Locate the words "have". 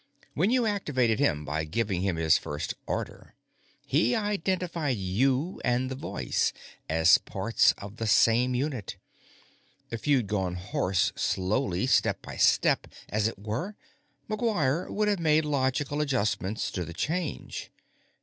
15.07-15.19